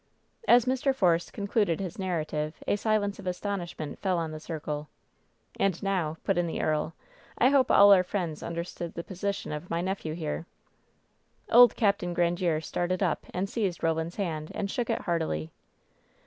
As 0.47 0.65
Mr. 0.65 0.95
Force 0.95 1.29
concluded 1.29 1.79
his 1.79 1.99
narrative 1.99 2.55
a 2.65 2.75
silence 2.75 3.19
of 3.19 3.27
astonishment 3.27 3.99
fell 3.99 4.17
on 4.17 4.31
the 4.31 4.39
circle. 4.39 4.89
"And 5.59 5.77
now," 5.83 6.17
put 6.23 6.39
in 6.39 6.47
the 6.47 6.59
earl, 6.59 6.95
"I 7.37 7.49
hope 7.49 7.69
all 7.69 7.93
our 7.93 8.01
friends 8.01 8.41
understand 8.41 8.95
the 8.95 9.03
position 9.03 9.51
of 9.51 9.69
my 9.69 9.79
nephew 9.81 10.15
here." 10.15 10.47
Old 11.51 11.75
Capt. 11.75 12.01
Grandiere 12.01 12.61
started 12.63 13.03
up 13.03 13.27
and 13.31 13.47
seized 13.47 13.81
Boland's 13.81 14.15
hand, 14.15 14.51
and 14.55 14.71
shook 14.71 14.89
it 14.89 15.01
heartily. 15.01 15.51